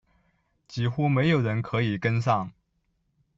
[0.67, 2.51] 几乎没有人可以跟上